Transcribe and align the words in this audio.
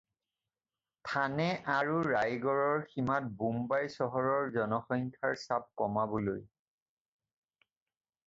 থানে 1.09 1.43
আৰু 1.73 1.97
ৰায়গড়ৰ 2.05 2.79
সীমাত 2.93 3.29
বোম্বাই 3.41 3.91
চহৰৰ 3.97 4.49
জনসংখ্যাৰ 4.55 5.37
চাপ 5.43 5.67
কমাবলৈ। 5.83 6.41